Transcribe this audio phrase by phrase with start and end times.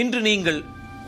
[0.00, 0.58] இன்று நீங்கள்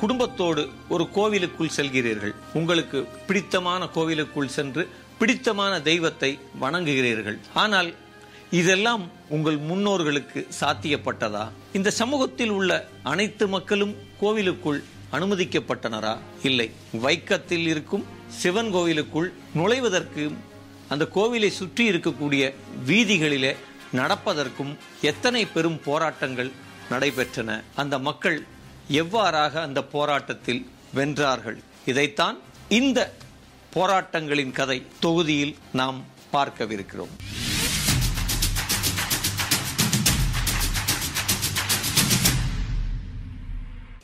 [0.00, 0.62] குடும்பத்தோடு
[0.94, 2.32] ஒரு கோவிலுக்குள் செல்கிறீர்கள்.
[2.58, 4.82] உங்களுக்கு பிடித்தமான கோவிலுக்குள் சென்று
[5.18, 6.30] பிடித்தமான தெய்வத்தை
[6.62, 7.36] வணங்குகிறீர்கள்.
[7.62, 7.90] ஆனால்
[8.60, 9.04] இதெல்லாம்
[9.36, 11.44] உங்கள் முன்னோர்களுக்கு சாத்தியப்பட்டதா?
[11.78, 12.80] இந்த சமூகத்தில் உள்ள
[13.12, 14.80] அனைத்து மக்களும் கோவிலுக்குள்
[15.16, 16.14] அனுமதிக்கப்பட்டனரா?
[16.48, 16.68] இல்லை.
[17.06, 18.06] வைக்கத்தில் இருக்கும்
[18.40, 19.30] சிவன் கோவிலுக்குள்
[19.60, 20.24] நுழைவதற்கு
[20.94, 22.44] அந்த கோவிலை சுற்றி இருக்கக்கூடிய
[22.90, 23.54] வீதிகளிலே
[24.00, 24.72] நடப்பதற்கும்
[25.10, 26.50] எத்தனை பெரும் போராட்டங்கள்
[26.92, 27.50] நடைபெற்றன?
[27.82, 28.38] அந்த மக்கள்
[28.90, 31.58] எவ்வாறாக அந்த போராட்டத்தில் வென்றார்கள்?
[31.84, 32.38] இதைத்தான்
[32.68, 33.12] இந்த
[33.74, 37.12] போராட்டங்களின் கதை தொகுதியில் நாம் பார்க்கவிருக்கிறோம்.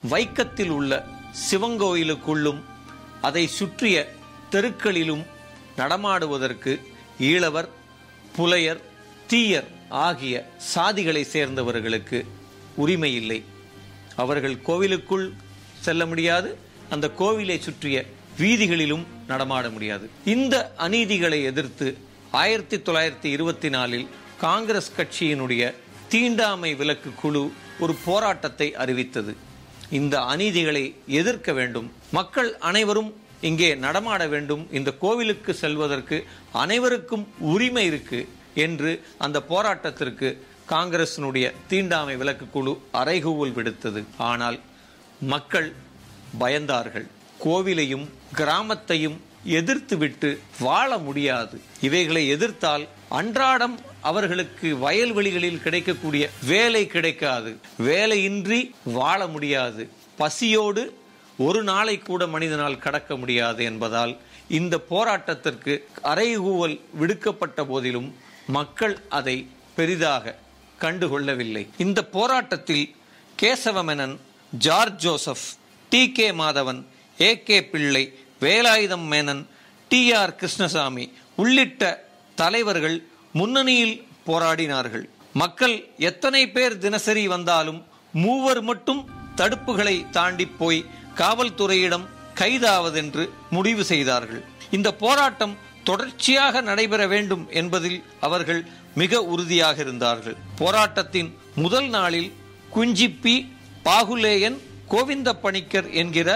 [0.08, 1.06] வைக்கத்தில் உள்ள
[1.50, 2.60] சிவங்கோயிலுக்குள்ளும்
[3.20, 4.12] அதை சுற்றிய
[4.50, 5.24] தெருக்களிலும்
[5.76, 6.80] நடமாடுவதற்கு
[7.18, 7.68] ஈழவர்
[8.36, 8.80] புலையர்
[9.26, 12.26] தீயர் ஆகிய சாதிகளை சேர்ந்தவர்களுக்கு
[12.74, 13.44] உரிமை இல்லை
[14.16, 15.32] அவர்கள் கோவிலுக்குள்
[15.80, 16.58] செல்ல முடியாது.
[16.90, 18.04] அந்த கோவிலை சுற்றிய
[18.38, 20.10] வீதிகளிலும் நடமாட முடியாது.
[20.24, 21.96] இந்த அநீதிகளை எதிர்த்து
[22.30, 24.08] ஆயிரத்தி தொள்ளாயிரத்தி இருபத்தி நாலில்
[24.38, 25.74] காங்கிரஸ் கட்சியினுடைய
[26.08, 29.36] தீண்டாமை விலக்கு குழு ஒரு போராட்டத்தை அறிவித்தது.
[29.90, 31.92] இந்த அநீதிகளை எதிர்க்க வேண்டும்.
[32.12, 34.72] மக்கள் அனைவரும் இங்கே நடமாட வேண்டும்.
[34.72, 44.04] இந்த கோவிலுக்கு செல்வதற்கு அனைவருக்கும் உரிமை இருக்கு என்று அந்த போராட்டத்திற்கு காங்கிரசினுடைய தீண்டாமை விலக்கு குழு அறைகூவல் விடுத்தது.
[44.16, 44.58] ஆனால்
[45.20, 45.72] மக்கள்
[46.40, 47.06] பயந்தார்கள்.
[47.44, 51.60] கோவிலையும் கிராமத்தையும் எதிர்த்துவிட்டு வாழ முடியாது.
[51.80, 57.56] இவைகளை எதிர்த்தால் அன்றாடம் அவர்களுக்கு வயல்வெளிகளில் கிடைக்கக்கூடிய வேலை கிடைக்காது.
[57.82, 59.88] வேலையின்றி வாழ முடியாது.
[60.16, 60.98] பசியோடு
[61.38, 64.16] ஒரு நாளை கூட மனிதனால் கடக்க முடியாது என்பதால்
[64.48, 68.14] இந்த போராட்டத்திற்கு அறைகூவல் விடுக்கப்பட்ட போதிலும்
[68.46, 70.42] மக்கள் அதை பெரிதாக
[70.80, 71.68] கண்டுகொள்ளவில்லை.
[71.78, 72.94] இந்த போராட்டத்தில்
[73.42, 74.16] Kesavamenon
[74.58, 75.46] George Joseph
[75.88, 76.80] T K Madhavan
[77.20, 78.04] A K Pillai
[78.40, 79.42] Velayudham Menon
[79.88, 81.82] T R Krishnasamy உள்ளிட்ட
[82.34, 82.96] தலைவர்கள்
[83.32, 85.04] முன்னணியில் போராடினார்கள்.
[85.32, 89.00] மக்கள் எத்தனை பேர் தினசரி வந்தாலும் மூவர் மட்டும்
[89.36, 90.84] தடுப்புகளை தாண்டி போய்
[91.16, 92.04] காவல்துறையிடம்
[92.34, 94.42] கைதாவதென்று முடிவு செய்தார்கள்.
[94.70, 98.60] இந்த போராட்டம் தொடர்ச்சியாக நடைபெற வேண்டும் என்பதில் அவர்கள்
[98.94, 100.36] மிக உறுதியாக இருந்தார்கள்.
[100.56, 102.32] போராட்டத்தின் முதல் நாளில்
[102.74, 103.34] குஞ்சிப்பி
[103.84, 106.28] பாகுலேயன் கோவிந்த பணிக்கர் என்கிற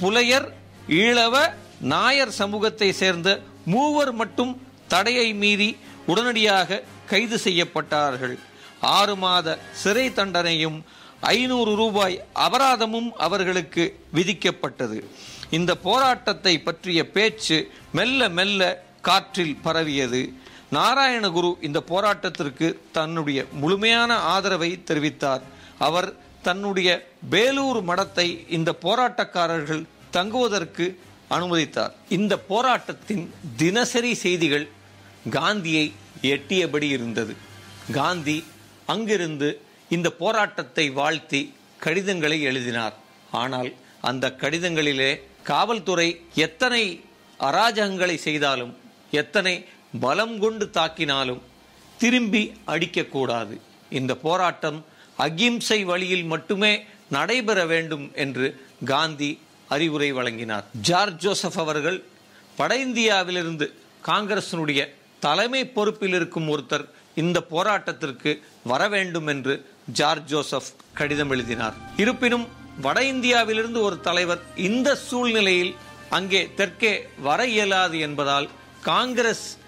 [0.00, 0.48] புலையர்
[0.88, 1.34] ஈழவ
[1.80, 3.28] நாயர் சமூகத்தை சேர்ந்த
[3.64, 4.52] மூவர் மட்டும்
[4.88, 8.38] தடையை மீறி உடனடியாக கைது செய்யப்பட்டார்கள்.
[8.80, 10.78] ஆறு மாத சிறை தண்டனையும்
[11.20, 13.84] ஐநூறு ரூபாய் அபராதமும் அவர்களுக்கு
[14.14, 14.98] விதிக்கப்பட்டது.
[15.50, 17.58] இந்த போராட்டத்தை பற்றிய பேச்சு
[17.92, 18.60] மெல்ல மெல்ல
[19.00, 20.22] காற்றில் பரவியது.
[20.76, 25.42] நாராயணகுரு இந்த போராட்டத்திற்கு தன்னுடைய முழுமையான ஆதரவை தெரிவித்தார்.
[25.86, 26.08] அவர்
[26.42, 26.90] தன்னுடைய
[27.32, 28.26] பேலூர் மடத்தை
[28.56, 29.82] இந்த போராட்டக்காரர்கள்
[30.16, 30.86] தங்குவதற்கு
[31.36, 31.92] அனுமதித்தார்.
[32.08, 33.24] இந்த போராட்டத்தின்
[33.56, 34.66] தினசரி செய்திகள்
[35.30, 35.86] காந்தியை
[36.34, 37.34] எட்டியபடி இருந்தது.
[37.98, 38.38] காந்தி
[38.86, 39.48] அங்கிருந்து
[39.96, 41.42] இந்த போராட்டத்தை வாழ்த்தி
[41.84, 42.94] கடிதங்களை எழுதினார்.
[43.42, 43.70] ஆனால்
[44.10, 45.10] அந்த கடிதங்களிலே
[45.50, 46.08] காவல்துறை
[46.46, 46.82] எத்தனை
[47.40, 48.72] அராஜகங்களை செய்தாலும்
[49.22, 49.54] எத்தனை
[49.98, 51.40] பலம் கொண்டு தாக்கினாலும்
[51.98, 53.60] திரும்பி அடிக்கக்கூடாது.
[53.90, 54.84] இந்த போராட்டம்
[55.16, 60.64] அகிம்சை வழியில் மட்டுமே நடைபெற வேண்டும் என்று காந்தி அறிவுரை வழங்கினார்.
[60.80, 62.02] ஜார்ஜ் ஜோசப் அவர்கள்
[62.56, 63.74] வட இந்தியாவிலிருந்து
[64.06, 66.84] காங்கிரசினுடைய தலைமை பொறுப்பில் இருக்கும் ஒருத்தர்
[67.14, 70.62] இந்த போராட்டத்திற்கு வர வேண்டும் என்று ஜார்ஜ் ஜோசப்
[70.94, 71.74] கடிதம் எழுதினார்.
[71.96, 72.48] இருப்பினும்
[72.80, 75.74] வட இந்தியாவிலிருந்து ஒரு தலைவர் இந்த சூழ்நிலையில்
[76.10, 78.48] அங்கே தெற்கே வர இயலாது என்பதால்
[78.80, 79.58] காங்கிரஸ்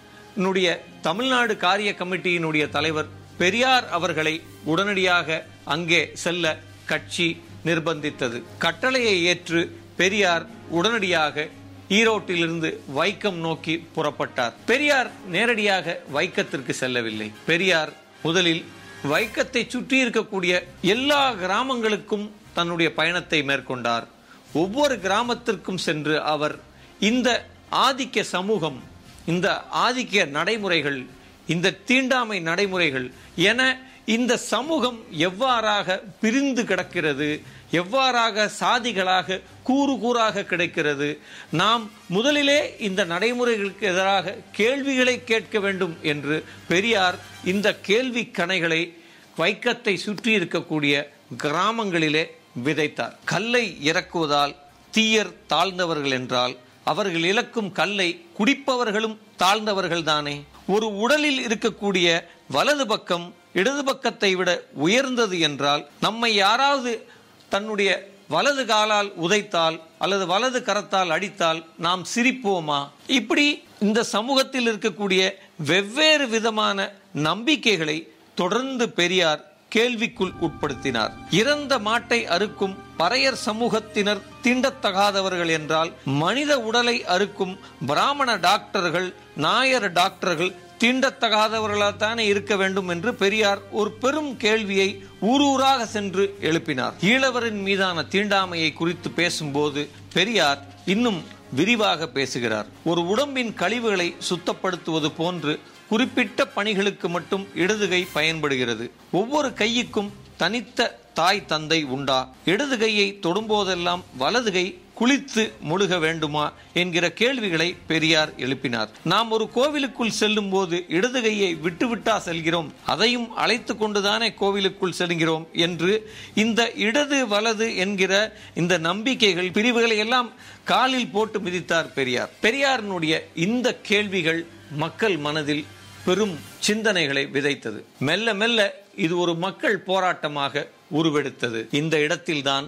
[1.03, 3.07] தமிழ்நாடு காரிய கமிட்டியினுடைய தலைவர்
[3.39, 8.43] பெரியார் அவர்களை உடனடியாக அங்கே செல்ல கட்சி நிர்பந்தித்தது.
[8.59, 11.49] கட்டளையை ஏற்று பெரியார் உடனடியாக
[11.89, 14.53] ஈரோட்டிலிருந்து வைக்கம் நோக்கி புறப்பட்டார்.
[14.67, 17.33] பெரியார் நேரடியாக வைக்கத்திற்கு செல்லவில்லை.
[17.47, 18.65] பெரியார் முதலில்
[19.11, 24.07] வைக்கத்தை சுற்றி இருக்கக்கூடிய எல்லா கிராமங்களுக்கும் தன்னுடைய பயணத்தை மேற்கொண்டார்.
[24.53, 26.61] ஒவ்வொரு கிராமத்திற்கும் சென்று அவர்
[26.99, 28.91] இந்த ஆதிக்க சமூகம்
[29.27, 31.07] இந்த ஆதிக்க நடைமுறைகள்
[31.47, 37.43] இந்த தீண்டாமை நடைமுறைகள் என இந்த சமூகம் எவ்வாறாக பிரிந்து கிடக்கிறது
[37.73, 41.21] எவ்வாறாக சாதிகளாக கூறு கூறாக கிடைக்கிறது
[41.51, 48.93] நாம் முதலிலே இந்த நடைமுறைகளுக்கு எதிராக கேள்விகளை கேட்க வேண்டும் என்று பெரியார் இந்த கேள்வி கணைகளை
[49.39, 51.09] வைக்கத்தை சுற்றி இருக்கக்கூடிய
[51.43, 52.27] கிராமங்களிலே
[52.65, 53.13] விதைத்தார்.
[53.25, 54.57] கல்லை இறக்குவதால்
[54.91, 63.85] தீயர் தாழ்ந்தவர்கள் என்றால் அவர்கள் இழக்கும் கல்லை குடிப்பவர்களும் தாழ்ந்தவர்கள் தானே ஒரு உடலில் இருக்கக்கூடிய வலது பக்கம் இடது
[63.85, 67.07] பக்கத்தை விட உயர்ந்தது என்றால் நம்மை யாராவது
[67.49, 72.89] தன்னுடைய வலது காலால் உதைத்தால் அல்லது வலது கரத்தால் அடித்தால் நாம் சிரிப்போமா?
[73.07, 75.23] இப்படி இந்த சமூகத்தில் இருக்கக்கூடிய
[75.57, 76.79] வெவ்வேறு விதமான
[77.13, 81.13] நம்பிக்கைகளை தொடர்ந்து பெரியார் கேள்விக்குள் உட்படுத்தினார்.
[81.31, 91.97] இறந்த மாட்டை அறுக்கும் பறையர் சமூகத்தினர் தீண்டத்தகாதவர்கள் என்றால் மனித உடலை அறுக்கும் பிராமண டாக்டர்கள் நாயர் டாக்டர்கள் தீண்டத்தகாதவர்களாக
[91.97, 94.89] தானே இருக்க வேண்டும் என்று பெரியார் ஒரு பெரும் கேள்வியை
[95.23, 96.93] ஊரூராக சென்று எழுப்பினார்.
[97.01, 101.23] ஈழவரின் மீதான தீண்டாமையை குறித்து பேசும்போது பெரியார் இன்னும்
[101.53, 102.67] விரிவாக பேசுகிறார்.
[102.85, 105.61] ஒரு உடம்பின் கழிவுகளை சுத்தப்படுத்துவது போன்று
[105.93, 108.91] குறிப்பிட்ட பணிகளுக்கு மட்டும் இடதுகை பயன்படுகிறது.
[109.13, 112.35] ஒவ்வொரு கையுக்கும் தனித்த தாய் தந்தை உண்டா?
[112.45, 116.53] இடது கையை தொடும்போதெல்லாம் வலது கை குளித்து முழுக வேண்டுமா?
[116.73, 118.89] என்கிற கேள்விகளை பெரியார் எழுப்பினார்.
[119.05, 122.73] நாம் ஒரு கோவிலுக்குள் செல்லும் போது இடது கையை விட்டுவிட்டா செல்கிறோம்.
[122.87, 130.31] அதையும் அழைத்து கொண்டுதானே கோவிலுக்குள் செல்கிறோம் என்று இந்த இடது வலது என்கிற இந்த நம்பிக்கைகள் பிரிவுகளை எல்லாம்
[130.65, 132.33] காலில் போட்டு மிதித்தார் பெரியார்.
[132.43, 134.47] பெரியாரினுடைய இந்த கேள்விகள்
[134.77, 135.65] மக்கள் மனதில்
[136.07, 136.35] பெரும்
[136.67, 137.81] சிந்தனைகளை விதைத்தது.
[138.09, 138.61] மெல்ல மெல்ல
[139.05, 140.65] இது ஒரு மக்கள் போராட்டமாக
[140.99, 141.61] உருவெடுத்தது.
[141.81, 142.67] இந்த இடத்தில்தான்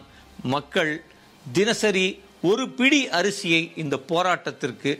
[0.55, 0.93] மக்கள்
[1.53, 2.07] தினசரி
[2.51, 4.91] ஒரு பிடி அரிசியை இந்த போராட்டத்திற்கு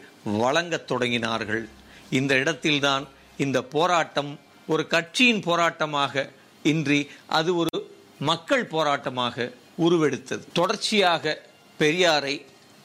[0.43, 1.65] வழங்கத் தொடங்கினார்கள்.
[2.11, 3.05] இந்த இடத்தில்தான்
[3.45, 4.33] இந்த போராட்டம்
[4.69, 6.25] ஒரு கட்சியின் போராட்டமாக
[6.63, 7.01] இன்றி
[7.39, 7.79] அது ஒரு
[8.31, 9.47] மக்கள் போராட்டமாக
[9.87, 10.43] உருவெடுத்தது.
[10.53, 11.35] தொடர்ச்சியாக
[11.81, 12.35] பெரியாரை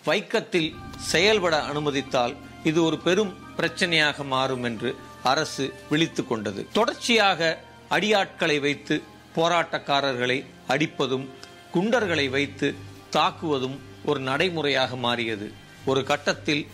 [0.05, 0.69] வைக்கத்தில்
[1.11, 4.89] செயல்பட அனுமதித்தால் இது ஒரு பெரும் பிரச்சனையாக மாறும் என்று
[5.23, 6.67] அரசு விழித்து கொண்டது.
[6.73, 9.03] தொடர்ச்சியாக அடியாட்களை வைத்து
[9.35, 11.29] போராட்டக்காரர்களை அடிப்பதும்
[11.73, 12.75] குண்டர்களை வைத்து
[13.11, 15.51] தாக்குவதும் ஒரு நடைமுறையாக மாறியது.
[15.85, 16.67] ஒரு கட்டத்தில்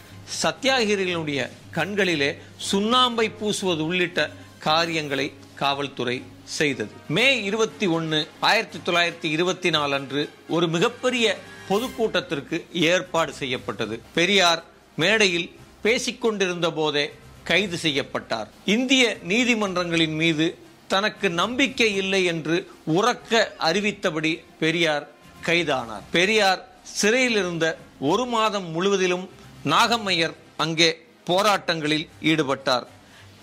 [0.43, 2.37] சத்தியாகிரிகளுடைய கண்களிலே
[2.71, 6.91] சுண்ணாம்பை பூசுவது உள்ளிட்ட காரியங்களை காவல்துறை செய்தது.
[7.07, 11.37] மே இருபத்தி ஒன்று ஆயிரத்தி தொள்ளாயிரத்தி இருபத்தி நாலு அன்று ஒரு மிகப்பெரிய
[11.69, 14.01] பொதுக்கூட்டத்திற்கு ஏற்பாடு செய்யப்பட்டது.
[14.13, 14.63] பெரியார்
[14.95, 15.51] மேடையில்
[15.83, 17.13] பேசிக்கொண்டிருந்த போதே
[17.49, 18.49] கைது செய்யப்பட்டார்.
[18.75, 20.45] இந்திய நீதிமன்றங்களின் மீது
[20.93, 22.55] தனக்கு நம்பிக்கை இல்லை என்று
[22.97, 25.05] உறக்க அறிவித்தபடி பெரியார்
[25.47, 26.05] கைதானார்.
[26.11, 26.61] பெரியார்
[26.99, 27.65] சிறையில் இருந்த
[28.11, 29.25] ஒரு மாதம் முழுவதிலும்
[29.73, 30.89] நாகம்மையர் அங்கே
[31.29, 32.85] போராட்டங்களில் ஈடுபட்டார்.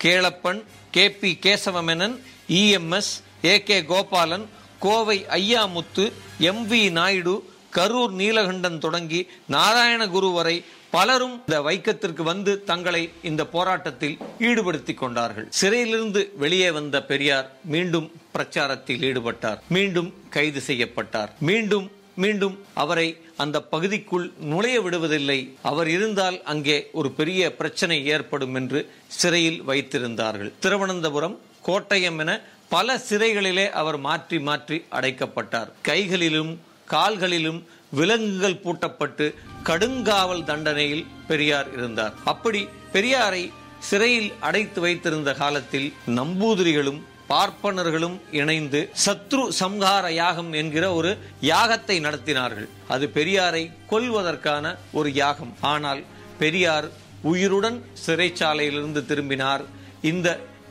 [0.05, 0.61] Kelappan
[0.91, 2.17] K P Kesavamenon
[2.61, 3.13] EMS
[3.45, 4.47] A K Gopalan
[4.79, 6.05] Kovai Ayyamuthu
[6.51, 7.35] M V Naidu
[7.77, 9.21] Karur Neelakandan தொடங்கி
[9.55, 10.57] நாராயணகுரு வரை
[10.95, 14.17] பலரும் இந்த வைக்கத்திற்கு வந்து தங்களை இந்த போராட்டத்தில்
[14.49, 15.47] ஈடுபடுத்திக் கொண்டார்கள்.
[15.61, 19.61] சிறையிலிருந்து வெளியே வந்த பெரியார் மீண்டும் பிரச்சாரத்தில் ஈடுபட்டார்.
[19.77, 21.33] மீண்டும் கைது செய்யப்பட்டார்.
[21.51, 21.87] மீண்டும்
[22.23, 23.07] மீண்டும் அவரை
[23.43, 25.39] அந்த பகுதிக்குள் நுழைய விடுவதில்லை.
[25.71, 28.81] அவர் இருந்தால் அங்கே ஒரு பெரிய பிரச்சனை ஏற்படும் என்று
[29.21, 30.53] சிறையில் வைத்திருந்தார்கள்.
[30.65, 32.35] திருவனந்தபுரம் கோட்டயம் என
[32.75, 35.73] பல சிறைகளிலே அவர் மாற்றி மாற்றி அடைக்கப்பட்டார்.
[35.91, 36.53] கைகளிலும்
[36.93, 37.61] கால்களிலும்
[37.99, 39.27] விலங்குகள் பூட்டப்பட்டு
[39.69, 42.15] கடுங்காவல் தண்டனையில் பெரியார் இருந்தார்.
[42.33, 42.61] அப்படி
[42.95, 43.43] பெரியாரை
[43.89, 47.01] சிறையில் அடைத்து வைத்திருந்த காலத்தில் நம்பூதிரிகளும்
[47.33, 51.11] பார்ப்பனர்களும் இணைந்து சத்ரு சம்ஹார யாகம் என்கிற ஒரு
[51.51, 52.69] யாகத்தை நடத்தினார்கள்.
[52.95, 53.63] அது பெரியாரை
[53.93, 55.55] கொல்வதற்கான ஒரு யாகம்.
[55.73, 56.03] ஆனால்
[56.43, 56.89] பெரியார்
[57.31, 59.65] உயிருடன் சிறைச்சாலையிலிருந்து திரும்பினார்.
[60.11, 60.29] இந்த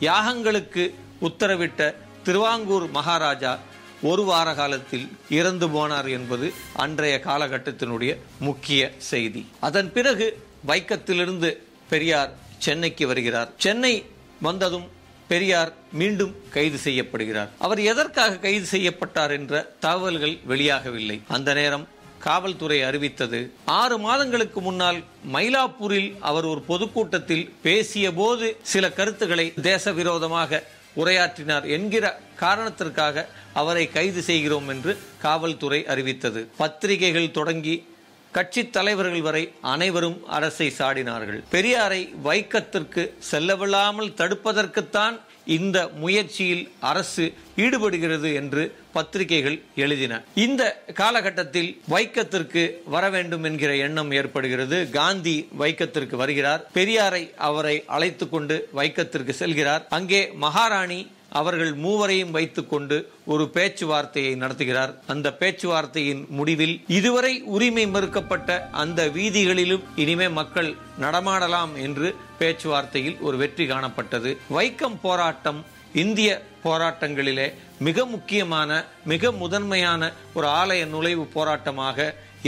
[0.09, 0.85] யாகங்களுக்கு
[1.27, 1.81] உத்தரவிட்ட
[2.25, 3.51] திருவாங்கூர் மகாராஜா
[4.01, 9.45] ஒரு வார காலத்தில் இறந்து போனார் என்பது அன்றைய காலகட்டத்தினுடைய முக்கிய செய்தி.
[9.59, 10.27] அதன் பிறகு
[10.67, 11.49] வைக்கத்திலிருந்து
[11.89, 13.51] பெரியார் சென்னைக்கு வருகிறார்.
[13.57, 14.05] சென்னை
[14.41, 14.87] வந்ததும்
[15.27, 17.49] பெரியார் மீண்டும் கைது செய்யப்படுகிறார்.
[17.59, 21.21] அவர் எதற்காக கைது செய்யப்பட்டார் என்ற தகவல்கள் வெளியாகவில்லை.
[21.27, 21.87] அந்த நேரம்
[22.19, 30.63] காவல்துறை அறிவித்தது ஆறு மாதங்களுக்கு முன்னால் மயிலாப்பூரில் அவர் ஒரு பொதுக்கூட்டத்தில் பேசிய போது சில கருத்துக்களை தேச விரோதமாக
[30.95, 36.47] உரையாற்றினார் என்கிற காரணத்திற்காக அவரை கைது செய்கிறோம் என்று காவல்துறை அறிவித்தது.
[36.57, 37.89] பத்திரிகைகள் தொடங்கி
[38.31, 41.43] கட்சி தலைவர்கள் வரை அனைவரும் அரசை சாடினார்கள்.
[41.51, 50.23] பெரியாரை வைக்கத்திற்கு செல்லவில்லாமல் தடுப்பதற்குத்தான் இந்த முயற்சியில் அரசு ஈடுபடுகிறது என்று பத்திரிகைகள் எழுதின.
[50.33, 54.89] இந்த காலகட்டத்தில் வைக்கத்திற்கு வர வேண்டும் என்கிற எண்ணம் ஏற்படுகிறது.
[54.89, 56.69] காந்தி வைக்கத்திற்கு வருகிறார்.
[56.73, 59.87] பெரியாரை அவரை அழைத்து கொண்டு வைக்கத்திற்கு செல்கிறார்.
[59.89, 61.07] அங்கே மகாராணி
[61.39, 64.93] அவர்கள் மூவரையும் வைத்துக்கொண்டு ஒரு பேச்சுவார்த்தையை நடத்துகிறார்.
[65.07, 70.71] அந்த பேச்சுவார்த்தையின் முடிவில் இதுவரை உரிமை மறுக்கப்பட்ட அந்த வீதிகளிலும் இனிமே மக்கள்
[71.03, 72.09] நடமாடலாம் என்று
[72.39, 74.31] பேச்சுவார்த்தையில் ஒரு வெற்றி காணப்பட்டது.
[74.57, 75.61] வைக்கம் போராட்டம்
[76.03, 76.29] இந்திய
[76.63, 77.45] போராட்டங்களிலே
[77.87, 78.71] மிக முக்கியமான
[79.11, 81.97] மிக முதன்மையான ஒரு ஆலய நுழைவு போராட்டமாக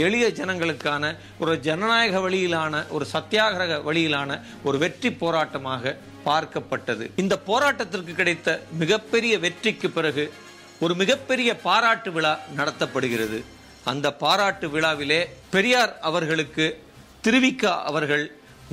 [0.04, 1.04] எளிய ஜனங்களுக்கான
[1.42, 5.94] ஒரு ஜனநாயக வழியிலான ஒரு சத்தியாகிரக வழியிலான ஒரு வெற்றி போராட்டமாக
[6.26, 7.04] பார்க்கப்பட்டது.
[7.22, 8.48] இந்த போராட்டத்திற்கு கிடைத்த
[8.82, 10.24] மிகப்பெரிய வெற்றிக்கு பிறகு
[10.84, 13.38] ஒரு மிகப்பெரிய பாராட்டு விழா நடத்தப்படுகிறது.
[13.92, 15.20] அந்த பாராட்டு விழாவிலே
[15.54, 16.66] பெரியார் அவர்களுக்கு
[17.24, 18.24] திருவிக்கா அவர்கள்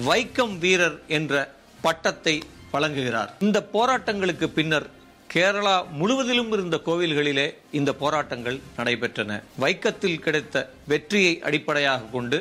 [0.07, 1.33] வைக்கம் வீரர் என்ற
[1.81, 2.35] பட்டத்தை
[2.73, 3.29] வழங்குகிறார்.
[3.39, 4.87] இந்த போராட்டங்களுக்கு பின்னர்
[5.33, 9.41] கேரளா முழுவதிலும் இருந்த கோவில்களிலே இந்த போராட்டங்கள் நடைபெற்றன.
[9.59, 10.55] வைக்கத்தில் கிடைத்த
[10.87, 12.37] வெற்றியை அடிப்படையாக கொண்டு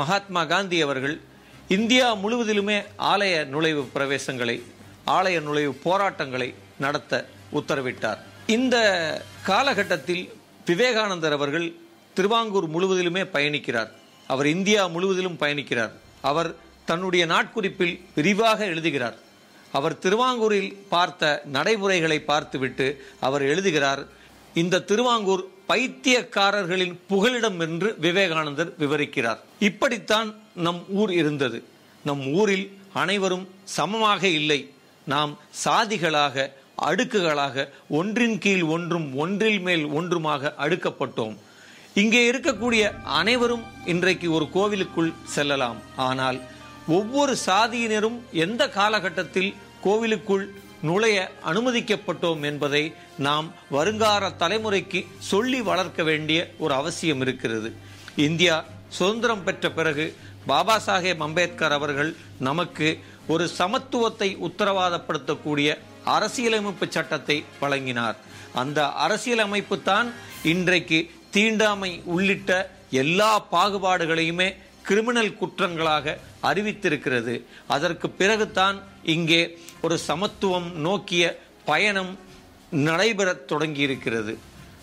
[0.00, 1.16] மகாத்மா காந்தி அவர்கள்
[1.68, 4.62] இந்தியா முழுவதிலுமே ஆலய நுழைவு பிரவேசங்களை
[5.06, 8.18] ஆலய நுழைவு போராட்டங்களை நடத்த உத்தரவிட்டார்.
[8.46, 8.76] இந்த
[9.44, 10.32] காலகட்டத்தில்
[10.64, 11.74] விவேகானந்தர் அவர்கள்
[12.14, 13.88] திருவாங்கூர் முழுவதிலுமே பயணிக்கிறார்.
[14.26, 15.90] அவர் இந்தியா முழுவதிலும் பயணிக்கிறார்.
[16.20, 16.54] அவர்
[16.84, 19.16] தன்னுடைய நாட்குறிப்பில் விரிவாக எழுதுகிறார்.
[19.72, 24.06] அவர் திருவாங்கூரில் பார்த்த நடைமுறைகளை பார்த்துவிட்டு அவர் எழுதுகிறார்
[24.54, 29.38] இந்த திருவாங்கூர் பைத்தியக்காரர்களின் புகலிடம் என்று விவேகானந்தர் விவரிக்கிறார்.
[29.58, 31.64] இப்படித்தான் நம் ஊர் இருந்தது.
[32.04, 34.70] நம் ஊரில் அனைவரும் சமமாக இல்லை.
[35.06, 36.50] நாம் சாதிகளாக
[36.88, 41.36] அடுக்குகளாக ஒன்றின் கீழ் ஒன்றும் ஒன்றில் மேல் ஒன்றுமாக அடுக்கப்பட்டோம்.
[41.94, 45.76] இங்கே இருக்கக்கூடிய அனைவரும் இன்றைக்கு ஒரு கோவிலுக்குள் செல்லலாம்.
[45.96, 46.40] ஆனால்
[46.88, 56.74] ஒவ்வொரு சாதியினரும் எந்த காலகட்டத்தில் கோவிலுக்குள் நுழைய அனுமதிக்கப்பட்டோம் என்பதை நாம் வருங்கால தலைமுறைக்கு சொல்லி வளர்க்க வேண்டிய ஒரு
[56.74, 57.72] அவசியம் இருக்கிறது.
[58.14, 62.88] இந்தியா சுதந்திரம் பெற்ற பிறகு பாபா சாஹேப் அம்பேத்கர் அவர்கள் நமக்கு
[63.26, 68.16] ஒரு சமத்துவத்தை உத்தரவாதப்படுத்தக்கூடிய அரசியலமைப்பு சட்டத்தை வழங்கினார்.
[68.54, 74.48] அந்த அரசியலமைப்பு தான் இன்றைக்கு தீண்டாமை உள்ளிட்ட எல்லா பாகுபாடுகளையுமே
[74.82, 77.34] கிரிமினல் குற்றங்களாக அறிவித்திருக்கிறது.
[77.66, 82.18] அதற்கு பிறகுதான் இங்கே ஒரு சமத்துவம் நோக்கிய பயணம்
[82.70, 84.34] நடைபெறத் தொடங்கியிருக்கிறது.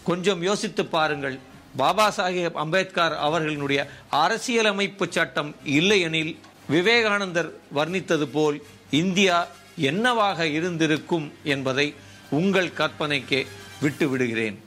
[0.04, 1.40] கொஞ்சம் யோசித்து பாருங்கள்.
[1.78, 3.82] பாபா சாஹேப் அம்பேத்கர் அவர்களினுடைய
[4.18, 6.34] அரசியலமைப்பு சட்டம் இல்லையெனில்
[6.70, 8.58] விவேகானந்தர் வர்ணித்தது போல்
[8.94, 9.38] இந்தியா
[9.82, 11.88] என்னவாக இருந்திருக்கும் என்பதை
[12.32, 13.42] உங்கள் கற்பனைக்கே
[13.82, 14.58] விட்டு விடுகிறேன்